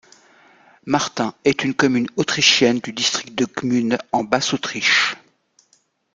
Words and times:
Martin 0.87 1.35
est 1.45 1.63
une 1.63 1.75
commune 1.75 2.07
autrichienne 2.15 2.79
du 2.79 2.91
district 2.91 3.35
de 3.35 3.45
Gmünd 3.45 3.99
en 4.11 4.23
Basse-Autriche. 4.23 5.15